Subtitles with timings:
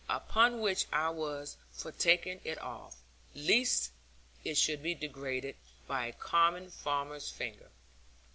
[0.09, 2.95] Upon which I was for taking it off,
[3.35, 3.91] lest
[4.43, 7.69] it should be degraded by a common farmer's finger.